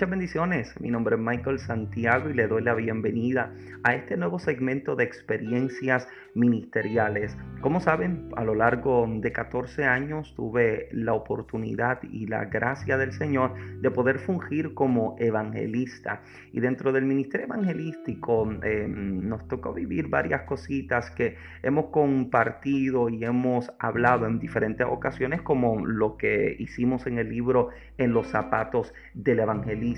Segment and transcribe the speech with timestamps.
[0.00, 3.52] Muchas bendiciones, mi nombre es Michael Santiago y le doy la bienvenida
[3.82, 7.36] a este nuevo segmento de experiencias ministeriales.
[7.60, 13.12] Como saben, a lo largo de 14 años tuve la oportunidad y la gracia del
[13.12, 16.22] Señor de poder fungir como evangelista.
[16.52, 23.24] Y dentro del ministerio evangelístico eh, nos tocó vivir varias cositas que hemos compartido y
[23.24, 28.92] hemos hablado en diferentes ocasiones, como lo que hicimos en el libro En los zapatos
[29.14, 29.90] del evangelista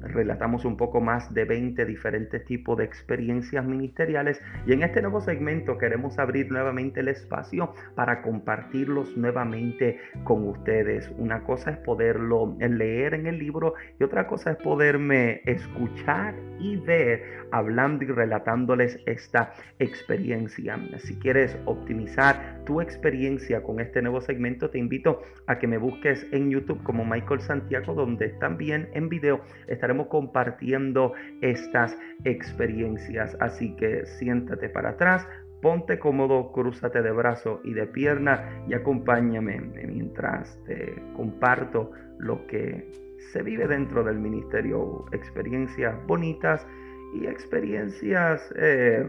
[0.00, 5.20] Relatamos un poco más de 20 diferentes tipos de experiencias ministeriales y en este nuevo
[5.20, 11.10] segmento queremos abrir nuevamente el espacio para compartirlos nuevamente con ustedes.
[11.18, 16.76] Una cosa es poderlo leer en el libro y otra cosa es poderme escuchar y
[16.76, 20.78] ver hablando y relatándoles esta experiencia.
[20.98, 26.26] Si quieres optimizar tu experiencia con este nuevo segmento, te invito a que me busques
[26.32, 33.36] en YouTube como Michael Santiago, donde también en video estaremos compartiendo estas experiencias.
[33.40, 35.26] Así que siéntate para atrás,
[35.64, 42.86] ponte cómodo, crúzate de brazo y de pierna y acompáñame mientras te comparto lo que
[43.32, 46.66] se vive dentro del ministerio, experiencias bonitas
[47.14, 49.06] y experiencias eh,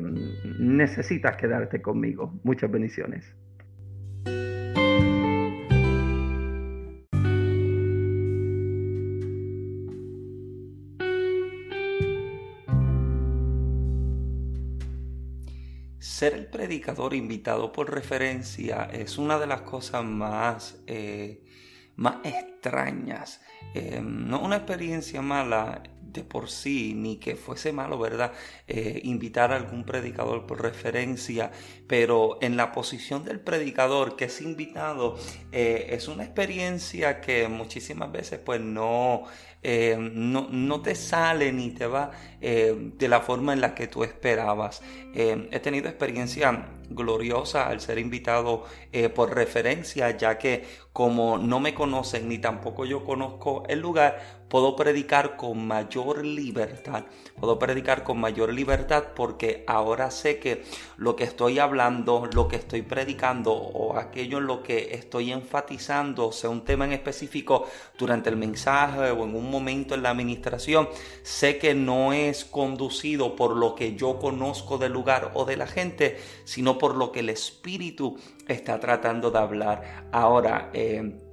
[0.58, 2.32] necesitas quedarte conmigo.
[2.46, 3.36] Muchas bendiciones.
[16.16, 21.44] Ser el predicador invitado por referencia es una de las cosas más, eh,
[21.98, 23.42] más extrañas.
[23.74, 25.84] Eh, no una experiencia mala
[26.24, 28.32] por sí, ni que fuese malo, ¿verdad?
[28.68, 31.52] Eh, invitar a algún predicador por referencia,
[31.88, 35.18] pero en la posición del predicador que es invitado,
[35.52, 39.26] es una experiencia que muchísimas veces pues no
[39.68, 43.88] eh, no, no, te sale ni te va eh, de la forma en la que
[43.88, 44.84] tú esperabas.
[45.16, 48.66] Eh, he tenido experiencia gloriosa al ser invitado
[49.16, 54.76] por referencia, ya que como no me conocen ni tampoco yo conozco el lugar, puedo
[54.76, 57.06] predicar con mayor libertad.
[57.40, 60.64] Puedo predicar con mayor libertad porque ahora sé que
[60.98, 66.32] lo que estoy hablando, lo que estoy predicando o aquello en lo que estoy enfatizando,
[66.32, 67.68] sea un tema en específico
[67.98, 70.88] durante el mensaje o en un momento en la administración,
[71.24, 75.68] sé que no es conducido por lo que yo conozco del lugar o de la
[75.68, 78.18] gente, sino por lo que el Espíritu
[78.48, 80.08] está tratando de hablar.
[80.12, 81.25] Ahora, eh,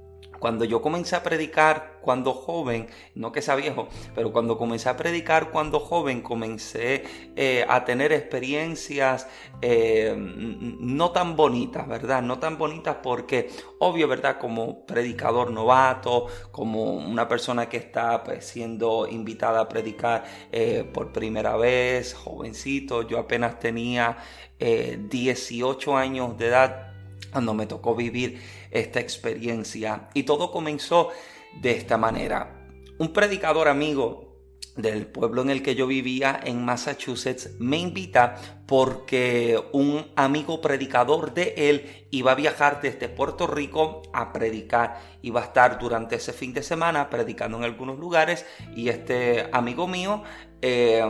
[0.43, 4.97] cuando yo comencé a predicar cuando joven, no que sea viejo, pero cuando comencé a
[4.97, 7.05] predicar cuando joven, comencé
[7.37, 9.25] eh, a tener experiencias
[9.61, 12.21] eh, no tan bonitas, ¿verdad?
[12.21, 14.37] No tan bonitas porque, obvio, ¿verdad?
[14.37, 21.13] Como predicador novato, como una persona que está pues, siendo invitada a predicar eh, por
[21.13, 24.17] primera vez, jovencito, yo apenas tenía
[24.59, 26.92] 18 años de edad
[27.33, 30.09] cuando me tocó vivir esta experiencia.
[30.13, 31.09] Y todo comenzó
[31.61, 32.69] de esta manera.
[32.99, 34.33] Un predicador amigo
[34.75, 38.35] del pueblo en el que yo vivía en Massachusetts me invita
[38.65, 44.99] porque un amigo predicador de él iba a viajar desde Puerto Rico a predicar.
[45.21, 48.45] Iba a estar durante ese fin de semana predicando en algunos lugares
[48.75, 50.23] y este amigo mío
[50.61, 51.03] eh,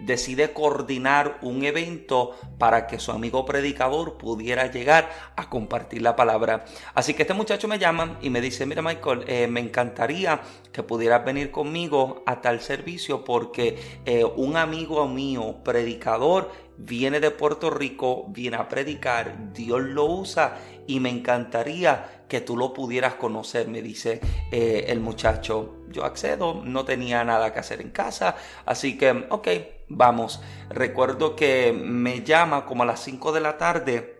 [0.00, 6.64] decide coordinar un evento para que su amigo predicador pudiera llegar a compartir la palabra.
[6.94, 10.40] Así que este muchacho me llama y me dice, mira Michael, eh, me encantaría
[10.72, 17.30] que pudieras venir conmigo a tal servicio porque eh, un amigo mío, predicador, viene de
[17.30, 23.14] Puerto Rico, viene a predicar, Dios lo usa y me encantaría que tú lo pudieras
[23.14, 24.20] conocer, me dice
[24.50, 25.76] eh, el muchacho.
[25.90, 28.36] Yo accedo, no tenía nada que hacer en casa,
[28.66, 29.48] así que, ok,
[29.88, 30.40] vamos.
[30.68, 34.15] Recuerdo que me llama como a las 5 de la tarde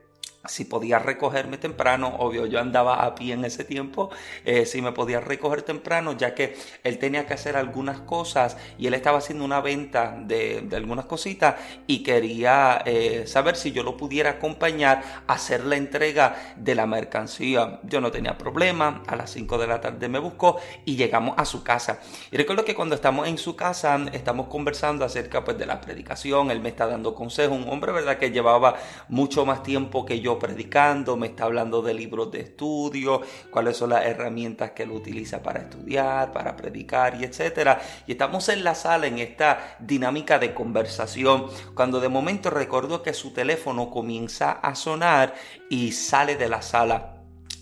[0.49, 4.11] si podía recogerme temprano, obvio yo andaba a pie en ese tiempo,
[4.45, 8.87] eh, si me podía recoger temprano, ya que él tenía que hacer algunas cosas y
[8.87, 11.57] él estaba haciendo una venta de, algunas cositas
[11.87, 16.87] y quería eh, saber si yo lo pudiera acompañar a hacer la entrega de la
[16.87, 17.81] mercancía.
[17.85, 21.45] Yo no tenía problema, a las 5 de la tarde me buscó y llegamos a
[21.45, 22.01] su casa.
[22.31, 26.51] Y recuerdo que cuando estamos en su casa, estamos conversando acerca pues, de la predicación,
[26.51, 28.77] él me está dando consejos, un hombre, ¿verdad?, que llevaba
[29.09, 33.91] mucho más tiempo que yo predicando, me está hablando de libros de estudio, cuáles son
[33.91, 37.81] las herramientas que él utiliza para estudiar, para predicar y etcétera.
[38.07, 43.15] Y estamos en la sala en esta dinámica de conversación, cuando de momento recordó que
[43.15, 45.35] su teléfono comienza a sonar
[45.69, 47.17] y sale de la sala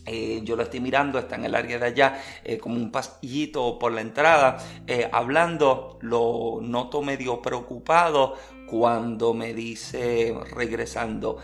[0.06, 3.78] eh, yo lo estoy mirando, está en el área de allá, eh, como un pasillito
[3.78, 8.34] por la entrada, eh, hablando, lo noto medio preocupado
[8.68, 11.38] cuando me dice, regresando,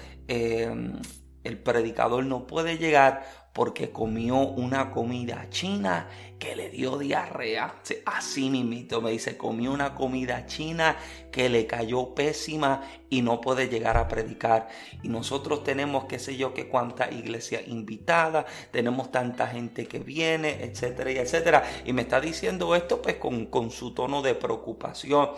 [1.45, 3.23] el predicador no puede llegar
[3.53, 6.09] porque comió una comida china
[6.39, 7.75] que le dio diarrea.
[8.07, 10.97] Así mismito me dice, comió una comida china
[11.33, 14.69] que le cayó pésima y no puede llegar a predicar.
[15.03, 20.63] Y nosotros tenemos, qué sé yo, que cuánta iglesia invitada, tenemos tanta gente que viene,
[20.63, 21.65] etcétera, y etcétera.
[21.85, 25.31] Y me está diciendo esto pues con, con su tono de preocupación.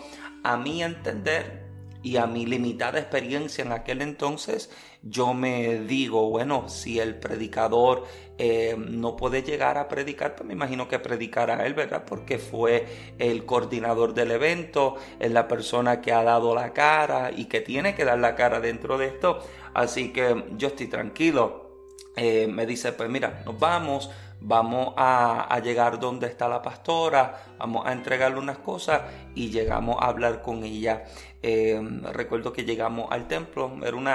[0.43, 1.72] A mi entender,
[2.03, 4.69] y a mi limitada experiencia en aquel entonces,
[5.01, 8.03] yo me digo, bueno, si el predicador
[8.37, 12.03] eh, no puede llegar a predicar, pues me imagino que predicará él, ¿verdad?
[12.05, 17.45] Porque fue el coordinador del evento, es la persona que ha dado la cara y
[17.45, 19.39] que tiene que dar la cara dentro de esto.
[19.73, 21.63] Así que yo estoy tranquilo.
[22.15, 27.85] Eh, me dice, pues mira, nos vamos, vamos a, llegar donde está la pastora, vamos
[27.85, 29.01] a entregarle unas cosas
[29.33, 31.05] y llegamos a hablar con ella.
[31.45, 31.77] Eh,
[32.13, 34.07] recuerdo que llegamos al templo, era un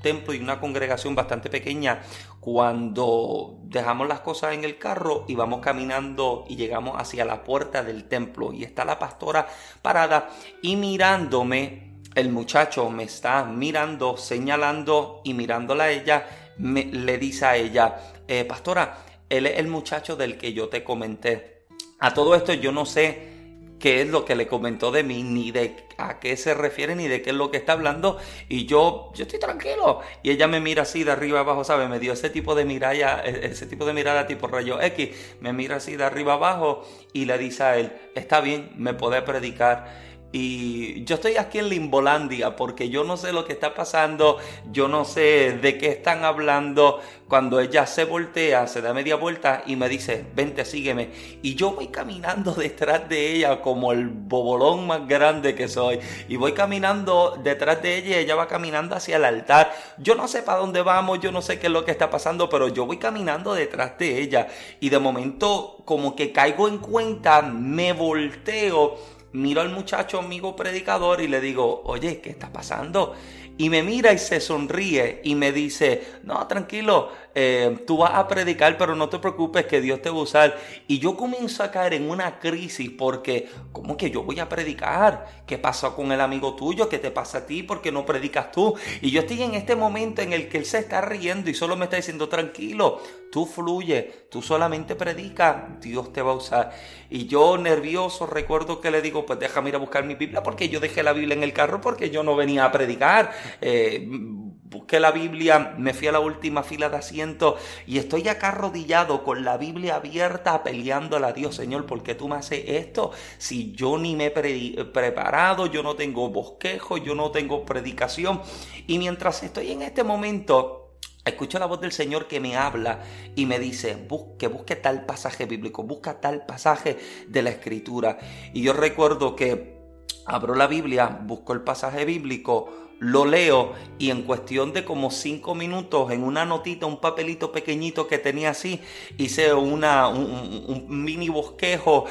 [0.00, 2.00] templo y una congregación bastante pequeña.
[2.38, 7.82] Cuando dejamos las cosas en el carro y vamos caminando y llegamos hacia la puerta
[7.82, 9.48] del templo y está la pastora
[9.82, 10.30] parada
[10.62, 16.26] y mirándome, el muchacho me está mirando, señalando y mirándola a ella,
[16.58, 17.96] me, le dice a ella,
[18.28, 18.98] eh, pastora,
[19.28, 21.66] él es el muchacho del que yo te comenté.
[21.98, 23.37] A todo esto yo no sé
[23.78, 27.08] qué es lo que le comentó de mí, ni de a qué se refiere, ni
[27.08, 28.18] de qué es lo que está hablando.
[28.48, 30.00] Y yo, yo estoy tranquilo.
[30.22, 31.88] Y ella me mira así de arriba abajo, ¿sabe?
[31.88, 35.10] Me dio ese tipo de mirada, e, ese tipo de mirada tipo rayo X.
[35.40, 39.22] Me mira así de arriba abajo y le dice a él, está bien, me puede
[39.22, 40.07] predicar.
[40.30, 44.36] Y yo estoy aquí en Limbolandia porque yo no sé lo que está pasando,
[44.70, 47.00] yo no sé de qué están hablando.
[47.28, 51.10] Cuando ella se voltea, se da media vuelta y me dice, vente, sígueme.
[51.40, 55.98] Y yo voy caminando detrás de ella como el bobolón más grande que soy.
[56.28, 59.72] Y voy caminando detrás de ella y ella va caminando hacia el altar.
[59.96, 62.50] Yo no sé para dónde vamos, yo no sé qué es lo que está pasando,
[62.50, 64.48] pero yo voy caminando detrás de ella.
[64.78, 68.98] Y de momento como que caigo en cuenta, me volteo
[69.32, 73.14] miro al muchacho amigo predicador y le digo, oye, ¿qué está pasando?
[73.60, 78.28] Y me mira y se sonríe y me dice, no, tranquilo, eh, tú vas a
[78.28, 80.56] predicar, pero no te preocupes que Dios te va a usar.
[80.86, 85.42] Y yo comienzo a caer en una crisis porque, ¿cómo que yo voy a predicar?
[85.44, 86.88] ¿Qué pasó con el amigo tuyo?
[86.88, 87.64] ¿Qué te pasa a ti?
[87.64, 88.76] porque no predicas tú?
[89.02, 91.76] Y yo estoy en este momento en el que él se está riendo y solo
[91.76, 96.72] me está diciendo, tranquilo, tú fluye, tú solamente predica, Dios te va a usar.
[97.10, 100.68] Y yo nervioso recuerdo que le digo, pues déjame ir a buscar mi Biblia porque
[100.68, 103.32] yo dejé la Biblia en el carro porque yo no venía a predicar.
[103.60, 108.48] Eh, busqué la Biblia, me fui a la última fila de asiento y estoy acá
[108.48, 113.12] arrodillado con la Biblia abierta peleándole a Dios, Señor, ¿por qué tú me haces esto?
[113.38, 118.42] Si yo ni me he preparado, yo no tengo bosquejo, yo no tengo predicación.
[118.86, 120.87] Y mientras estoy en este momento,
[121.28, 123.00] Escucho la voz del Señor que me habla
[123.34, 126.98] y me dice, busque, busque tal pasaje bíblico, busca tal pasaje
[127.28, 128.18] de la escritura.
[128.52, 129.78] Y yo recuerdo que
[130.26, 135.54] abro la Biblia, busco el pasaje bíblico, lo leo y en cuestión de como cinco
[135.54, 138.80] minutos en una notita, un papelito pequeñito que tenía así,
[139.16, 142.06] hice una, un, mini bosquejo,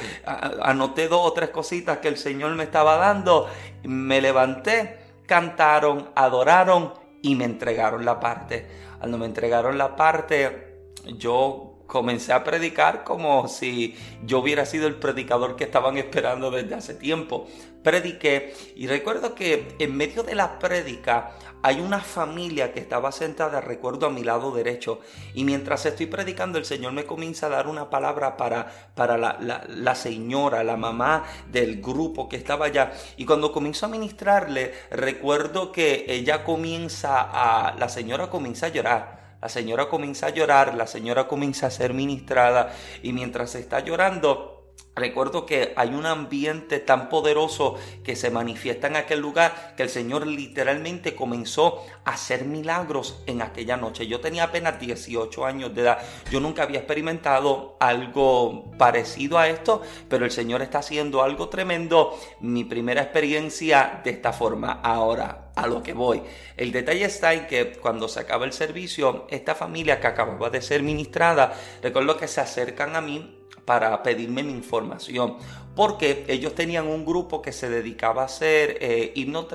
[0.62, 3.48] anoté dos o tres cositas que el Señor me estaba dando,
[3.84, 8.87] me levanté, cantaron, adoraron y me entregaron la parte.
[8.98, 14.96] Cuando me entregaron la parte, yo comencé a predicar como si yo hubiera sido el
[14.96, 17.48] predicador que estaban esperando desde hace tiempo.
[17.82, 21.30] Prediqué y recuerdo que en medio de la prédica
[21.62, 25.00] hay una familia que estaba sentada, recuerdo, a mi lado derecho.
[25.32, 29.64] Y mientras estoy predicando, el Señor me comienza a dar una palabra para, para la,
[29.66, 32.92] la señora, la mamá del grupo que estaba allá.
[33.16, 39.17] Y cuando comienzo a ministrarle, recuerdo que ella comienza a, la señora comienza a llorar
[39.40, 44.57] la señora comienza a llorar, la señora comienza a ser ministrada y mientras está llorando,
[44.98, 49.88] Recuerdo que hay un ambiente tan poderoso que se manifiesta en aquel lugar que el
[49.88, 54.06] Señor literalmente comenzó a hacer milagros en aquella noche.
[54.06, 55.98] Yo tenía apenas 18 años de edad.
[56.30, 62.18] Yo nunca había experimentado algo parecido a esto, pero el Señor está haciendo algo tremendo.
[62.40, 64.80] Mi primera experiencia de esta forma.
[64.82, 66.22] Ahora, a lo que voy.
[66.56, 70.62] El detalle está en que cuando se acaba el servicio, esta familia que acababa de
[70.62, 71.52] ser ministrada,
[71.82, 73.37] recuerdo que se acercan a mí
[73.68, 75.36] para pedirme mi información,
[75.76, 79.46] porque ellos tenían un grupo que se dedicaba a hacer eh, himnos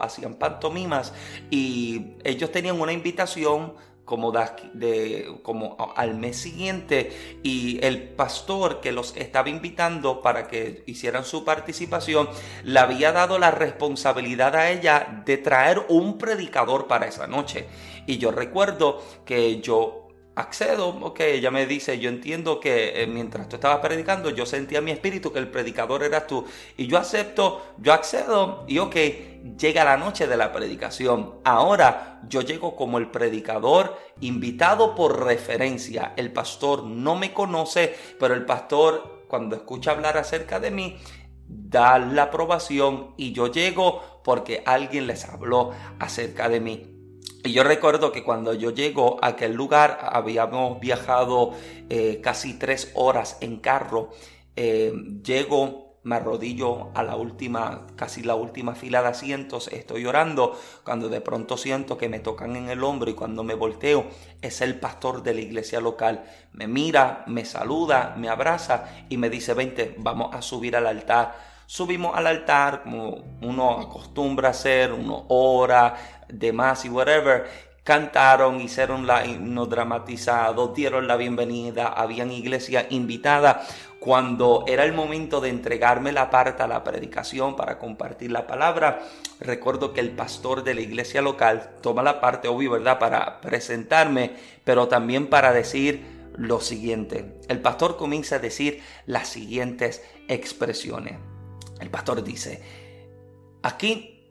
[0.00, 1.14] hacían pantomimas
[1.48, 4.32] y ellos tenían una invitación como,
[5.44, 11.44] como al mes siguiente y el pastor que los estaba invitando para que hicieran su
[11.44, 12.28] participación
[12.64, 17.68] le había dado la responsabilidad a ella de traer un predicador para esa noche.
[18.04, 20.07] Y yo recuerdo que yo
[20.40, 24.78] accedo, ok, ella me dice, yo entiendo que eh, mientras tú estabas predicando, yo sentía
[24.78, 26.44] en mi espíritu que el predicador eras tú.
[26.76, 28.96] Y yo acepto, yo accedo y ok,
[29.58, 31.34] llega la noche de la predicación.
[31.44, 36.12] Ahora yo llego como el predicador invitado por referencia.
[36.16, 40.96] El pastor no me conoce, pero el pastor cuando escucha hablar acerca de mí,
[41.46, 46.97] da la aprobación y yo llego porque alguien les habló acerca de mí.
[47.44, 51.52] Y yo recuerdo que cuando yo llego a aquel lugar, habíamos viajado
[51.88, 54.10] eh, casi tres horas en carro.
[54.56, 54.92] Eh,
[55.22, 61.08] llego, me arrodillo a la última, casi la última fila de asientos, estoy llorando, cuando
[61.08, 64.06] de pronto siento que me tocan en el hombro y cuando me volteo
[64.42, 66.24] es el pastor de la iglesia local.
[66.52, 71.47] Me mira, me saluda, me abraza y me dice, vente, vamos a subir al altar
[71.68, 75.96] subimos al altar como uno acostumbra hacer, uno ora,
[76.26, 77.46] demás y whatever,
[77.84, 83.66] cantaron, hicieron la himno dramatizado, dieron la bienvenida, habían iglesia invitada.
[84.00, 89.00] Cuando era el momento de entregarme la parte a la predicación para compartir la palabra,
[89.38, 94.32] recuerdo que el pastor de la iglesia local toma la parte, obvio, ¿verdad?, para presentarme,
[94.64, 97.38] pero también para decir lo siguiente.
[97.48, 101.37] El pastor comienza a decir las siguientes expresiones.
[101.80, 102.62] El pastor dice,
[103.62, 104.24] aquí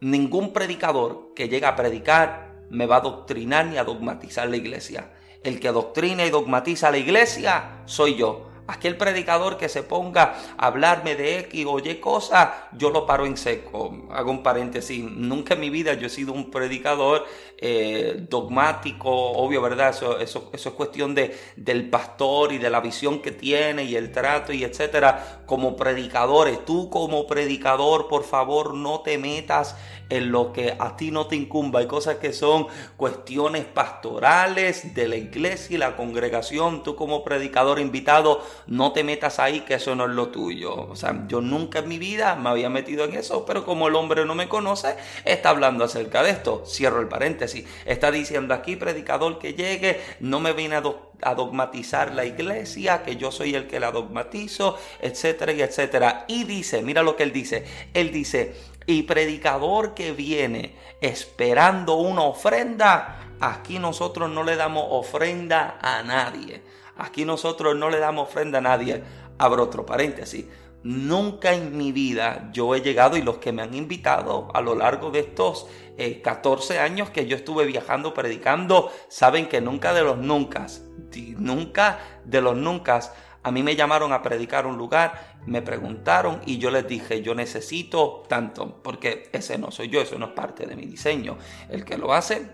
[0.00, 5.12] ningún predicador que llega a predicar me va a doctrinar ni a dogmatizar la iglesia.
[5.42, 8.50] El que doctrina y dogmatiza la iglesia soy yo.
[8.66, 13.26] Aquel predicador que se ponga a hablarme de X o Y cosas, yo lo paro
[13.26, 14.06] en seco.
[14.10, 15.04] Hago un paréntesis.
[15.04, 17.26] Nunca en mi vida yo he sido un predicador
[17.58, 19.90] eh, dogmático, obvio, ¿verdad?
[19.90, 23.96] Eso, eso, eso es cuestión de, del pastor y de la visión que tiene y
[23.96, 25.42] el trato y etcétera.
[25.44, 29.76] Como predicadores, tú como predicador, por favor, no te metas
[30.08, 31.80] en lo que a ti no te incumba.
[31.80, 32.66] Hay cosas que son
[32.96, 36.82] cuestiones pastorales de la iglesia y la congregación.
[36.82, 40.74] Tú como predicador invitado, no te metas ahí que eso no es lo tuyo.
[40.74, 43.94] O sea, yo nunca en mi vida me había metido en eso, pero como el
[43.94, 46.64] hombre no me conoce, está hablando acerca de esto.
[46.66, 47.66] Cierro el paréntesis.
[47.84, 53.32] Está diciendo aquí, predicador que llegue, no me viene a, dogmatizar la iglesia, que yo
[53.32, 56.24] soy el que la dogmatizo, etcétera y etcétera.
[56.28, 57.64] Y dice, mira lo que él dice.
[57.94, 58.54] Él dice,
[58.86, 66.62] y predicador que viene esperando una ofrenda, aquí nosotros no le damos ofrenda a nadie.
[66.96, 69.02] Aquí nosotros no le damos ofrenda a nadie.
[69.38, 70.46] Abro otro paréntesis.
[70.82, 74.74] Nunca en mi vida yo he llegado y los que me han invitado a lo
[74.74, 75.66] largo de estos
[76.22, 80.66] 14 eh, años que yo estuve viajando predicando, saben que nunca de los nunca,
[81.38, 83.00] nunca de los nunca,
[83.42, 87.34] a mí me llamaron a predicar un lugar me preguntaron y yo les dije, yo
[87.34, 91.36] necesito tanto, porque ese no soy yo, eso no es parte de mi diseño.
[91.68, 92.46] El que lo hace,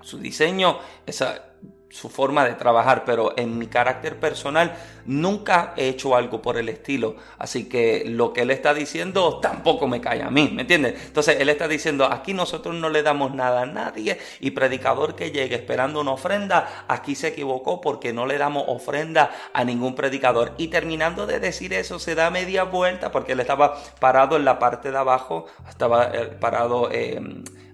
[0.00, 1.52] su diseño, esa
[1.90, 4.74] su forma de trabajar, pero en mi carácter personal
[5.10, 7.16] nunca he hecho algo por el estilo.
[7.38, 10.94] Así que lo que él está diciendo tampoco me cae a mí, ¿me entiendes?
[11.04, 15.32] Entonces él está diciendo, aquí nosotros no le damos nada a nadie y predicador que
[15.32, 20.54] llegue esperando una ofrenda, aquí se equivocó porque no le damos ofrenda a ningún predicador.
[20.58, 24.60] Y terminando de decir eso, se da media vuelta porque él estaba parado en la
[24.60, 26.88] parte de abajo, estaba eh, parado...
[26.90, 27.20] Eh,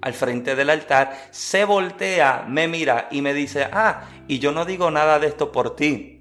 [0.02, 4.64] al frente del altar, se voltea, me mira y me dice, ah, y yo no
[4.64, 6.15] digo nada de esto por ti.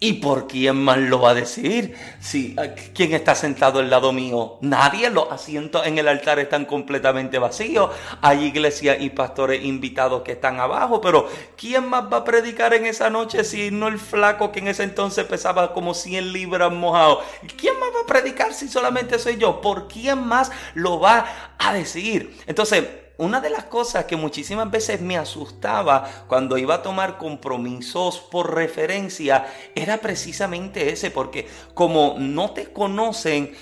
[0.00, 1.94] ¿Y por quién más lo va a decir?
[2.20, 2.56] Si,
[2.94, 4.58] ¿Quién está sentado al lado mío?
[4.60, 5.08] Nadie.
[5.10, 7.90] Los asientos en el altar están completamente vacíos.
[8.20, 11.00] Hay iglesias y pastores invitados que están abajo.
[11.00, 14.68] Pero ¿quién más va a predicar en esa noche si no el flaco que en
[14.68, 17.22] ese entonces pesaba como 100 libras mojado?
[17.56, 19.60] ¿Quién más va a predicar si solamente soy yo?
[19.60, 22.36] ¿Por quién más lo va a decir?
[22.46, 22.84] Entonces,
[23.16, 28.54] una de las cosas que muchísimas veces me asustaba cuando iba a tomar compromisos por
[28.54, 33.54] referencia era precisamente ese, porque como no te conocen,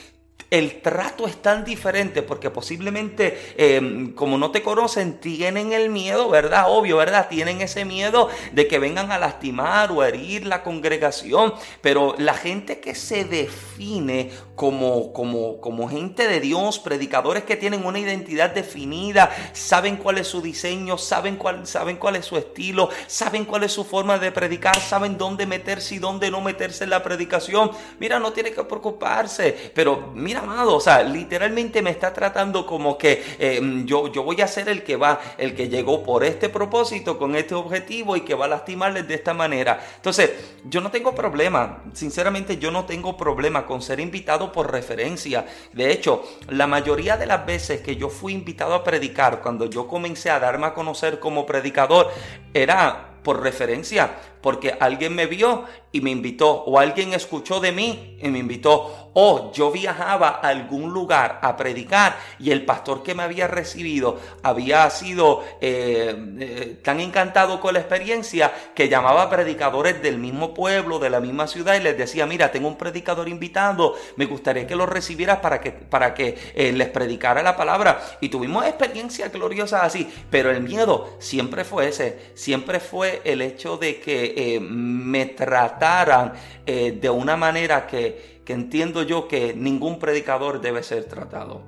[0.52, 6.28] el trato es tan diferente porque posiblemente em, como no te conocen tienen el miedo,
[6.28, 6.66] ¿verdad?
[6.68, 7.28] Obvio, ¿verdad?
[7.30, 12.80] Tienen ese miedo de que vengan a lastimar o herir la congregación, pero la gente
[12.80, 19.34] que se define como, como, como gente de Dios, predicadores que tienen una identidad definida,
[19.54, 23.72] saben cuál es su diseño, saben cuál, saben cuál es su estilo, saben cuál es
[23.72, 27.70] su forma de predicar, saben dónde meterse y dónde no meterse en la predicación.
[27.98, 33.22] Mira, no tiene que preocuparse, pero mira, o sea, literalmente me está tratando como que
[33.38, 37.18] eh, yo, yo voy a ser el que va, el que llegó por este propósito,
[37.18, 39.80] con este objetivo y que va a lastimarles de esta manera.
[39.96, 40.30] Entonces,
[40.64, 45.46] yo no tengo problema, sinceramente yo no tengo problema con ser invitado por referencia.
[45.72, 49.86] De hecho, la mayoría de las veces que yo fui invitado a predicar, cuando yo
[49.86, 52.10] comencé a darme a conocer como predicador,
[52.54, 54.10] era por referencia,
[54.42, 59.10] porque alguien me vio y me invitó, o alguien escuchó de mí y me invitó,
[59.14, 64.18] o yo viajaba a algún lugar a predicar y el pastor que me había recibido
[64.42, 70.54] había sido eh, eh, tan encantado con la experiencia que llamaba a predicadores del mismo
[70.54, 74.66] pueblo, de la misma ciudad y les decía, mira, tengo un predicador invitado, me gustaría
[74.66, 78.00] que lo recibieras para que, para que eh, les predicara la palabra.
[78.20, 83.76] Y tuvimos experiencias gloriosas así, pero el miedo siempre fue ese, siempre fue el hecho
[83.76, 86.32] de que me trataran
[86.64, 91.62] de una manera que que entiendo yo que ningún predicador debe ser tratado.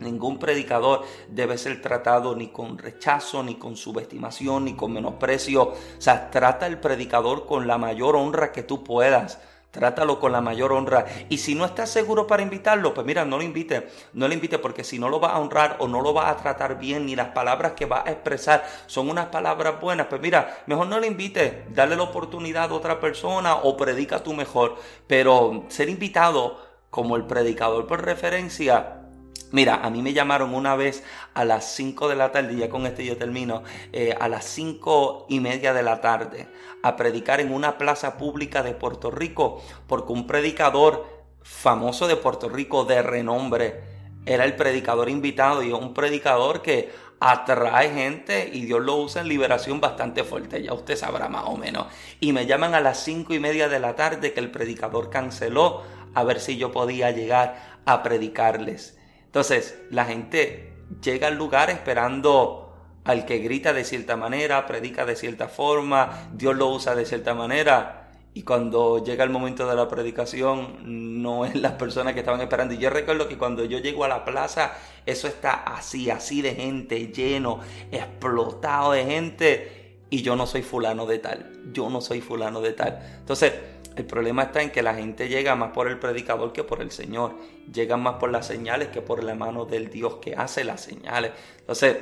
[0.00, 5.62] Ningún predicador debe ser tratado ni con rechazo, ni con subestimación, ni con menosprecio.
[5.62, 9.40] O sea, trata al predicador con la mayor honra que tú puedas.
[9.70, 11.04] Trátalo con la mayor honra.
[11.28, 13.88] Y si no estás seguro para invitarlo, pues mira, no lo invite.
[14.14, 16.36] No lo invite porque si no lo va a honrar o no lo va a
[16.36, 20.62] tratar bien, ni las palabras que va a expresar son unas palabras buenas, pues mira,
[20.66, 21.66] mejor no lo invite.
[21.70, 24.76] Dale la oportunidad a otra persona o predica tú mejor.
[25.06, 26.58] Pero ser invitado
[26.90, 29.07] como el predicador por referencia
[29.50, 31.02] Mira, a mí me llamaron una vez
[31.32, 33.62] a las 5 de la tarde, ya con este yo termino,
[33.92, 36.48] eh, a las 5 y media de la tarde,
[36.82, 41.06] a predicar en una plaza pública de Puerto Rico, porque un predicador
[41.42, 43.80] famoso de Puerto Rico de renombre
[44.26, 49.28] era el predicador invitado y un predicador que atrae gente y Dios lo usa en
[49.28, 51.86] liberación bastante fuerte, ya usted sabrá más o menos.
[52.20, 55.82] Y me llaman a las 5 y media de la tarde que el predicador canceló
[56.14, 58.97] a ver si yo podía llegar a predicarles.
[59.28, 62.64] Entonces, la gente llega al lugar esperando
[63.04, 67.34] al que grita de cierta manera, predica de cierta forma, Dios lo usa de cierta
[67.34, 68.10] manera.
[68.34, 72.74] Y cuando llega el momento de la predicación, no es las personas que estaban esperando.
[72.74, 74.72] Y yo recuerdo que cuando yo llego a la plaza,
[75.06, 80.04] eso está así, así de gente, lleno, explotado de gente.
[80.10, 81.50] Y yo no soy fulano de tal.
[81.72, 82.98] Yo no soy fulano de tal.
[83.20, 83.52] Entonces,
[83.98, 86.92] el problema está en que la gente llega más por el predicador que por el
[86.92, 87.34] Señor.
[87.72, 91.32] Llega más por las señales que por la mano del Dios que hace las señales.
[91.58, 91.96] Entonces,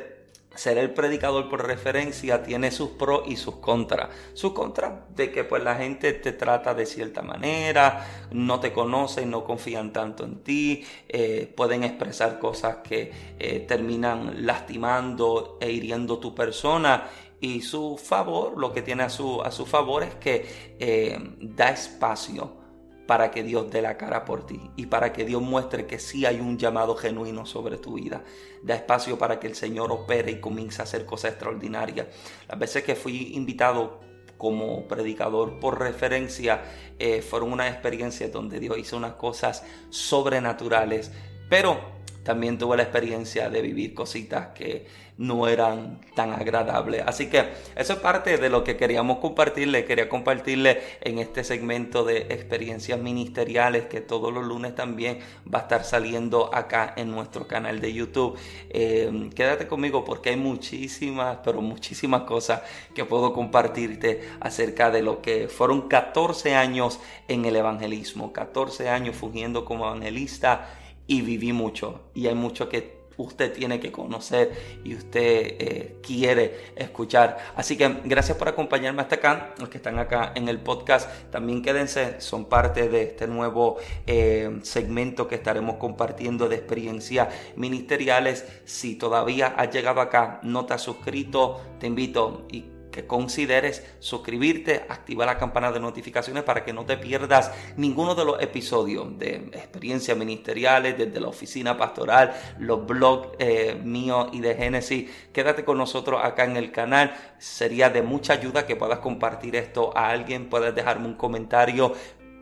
[0.55, 4.11] ser el predicador por referencia tiene sus pros y sus contras.
[4.35, 9.31] Sus contras de que pues la gente te trata de cierta manera, no te conocen,
[9.31, 16.19] no confían tanto en ti, eh, pueden expresar cosas que eh, terminan lastimando e hiriendo
[16.19, 17.09] tu persona
[17.41, 20.47] y su favor, lo que tiene a su, a favor es que
[20.79, 22.65] eh, da espacio
[23.07, 26.27] para que Dios dé la cara por ti y para que Dios muestre que sí
[26.27, 28.25] hay un llamado genuino sobre tu vida.
[28.63, 32.09] Da espacio para que el Señor opere y comience a hacer cosas extraordinarias.
[32.49, 34.01] Las veces que fui invitado
[34.37, 36.63] como predicador por referencia
[36.99, 41.13] eh, fueron unas experiencias donde Dios hizo unas cosas sobrenaturales,
[41.49, 44.87] pero también tuve la experiencia de vivir cositas que
[45.19, 47.03] no eran tan agradables.
[47.07, 49.85] Así que eso es parte de lo que queríamos compartirle.
[49.85, 55.19] Quería compartirle en este segmento de experiencias ministeriales que todos los lunes también
[55.53, 58.39] va a estar saliendo acá en nuestro canal de YouTube.
[58.71, 62.63] Eh, quédate conmigo porque hay muchísimas, pero muchísimas cosas
[62.95, 69.17] que puedo compartirte acerca de lo que fueron 14 años en el evangelismo, 14 años
[69.17, 70.69] fungiendo como evangelista
[71.07, 76.73] y viví mucho y hay mucho que usted tiene que conocer y usted eh, quiere
[76.77, 77.39] escuchar.
[77.57, 81.63] Así que gracias por acompañarme hasta acá, los que están acá en el podcast, también
[81.63, 83.77] quédense, son parte de este nuevo
[84.07, 88.45] eh, segmento que estaremos compartiendo de experiencias ministeriales.
[88.65, 95.27] Si todavía has llegado acá, no te has suscrito, te invito y consideres suscribirte, activar
[95.27, 100.17] la campana de notificaciones para que no te pierdas ninguno de los episodios de experiencias
[100.17, 105.11] ministeriales, desde la oficina pastoral, los blogs eh, míos y de Génesis.
[105.33, 107.15] Quédate con nosotros acá en el canal.
[107.39, 111.93] Sería de mucha ayuda que puedas compartir esto a alguien, puedes dejarme un comentario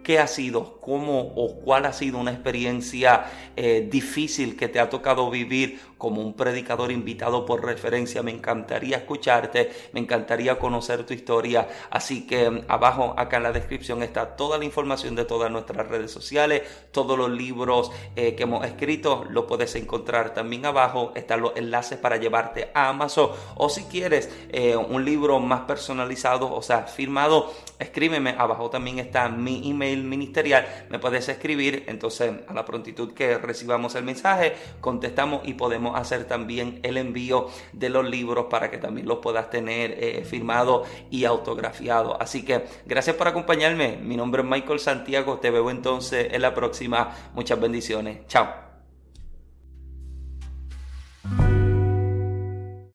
[0.04, 0.82] ¿Qué ha sido?
[0.82, 3.24] ¿Cómo o cuál ha sido una experiencia
[3.56, 8.22] eh, difícil que te ha tocado vivir como un predicador invitado por referencia.
[8.22, 11.66] Me encantaría escucharte, me encantaría conocer tu historia.
[11.88, 15.88] Así que mm, abajo, acá en la descripción, está toda la información de todas nuestras
[15.88, 16.60] redes sociales,
[16.92, 21.12] todos los libros eh, que hemos escrito, lo puedes encontrar también abajo.
[21.14, 23.30] Están los enlaces para llevarte a Amazon.
[23.54, 28.34] O si quieres eh, un libro más personalizado, o sea, firmado, escríbeme.
[28.36, 30.66] Abajo también está mi email ministerial.
[30.90, 31.84] Me puedes escribir.
[31.86, 37.48] Entonces, a la prontitud que recibamos el mensaje, contestamos y podemos hacer también el envío
[37.72, 42.20] de los libros para que también los puedas tener eh, firmado y autografiado.
[42.20, 43.98] Así que gracias por acompañarme.
[44.02, 45.38] Mi nombre es Michael Santiago.
[45.38, 47.14] Te veo entonces en la próxima.
[47.34, 48.26] Muchas bendiciones.
[48.26, 48.73] Chao.